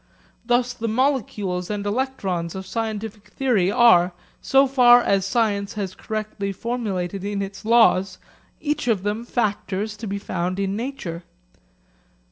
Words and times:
Thus 0.43 0.73
the 0.73 0.87
molecules 0.87 1.69
and 1.69 1.85
electrons 1.85 2.55
of 2.55 2.65
scientific 2.65 3.27
theory 3.27 3.69
are, 3.71 4.13
so 4.41 4.65
far 4.65 5.03
as 5.03 5.25
science 5.27 5.73
has 5.73 5.93
correctly 5.93 6.51
formulated 6.51 7.23
its 7.23 7.63
laws, 7.63 8.17
each 8.59 8.87
of 8.87 9.03
them 9.03 9.23
factors 9.23 9.95
to 9.97 10.07
be 10.07 10.17
found 10.17 10.59
in 10.59 10.75
nature. 10.75 11.23